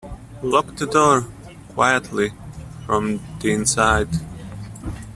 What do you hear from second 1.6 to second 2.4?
quietly—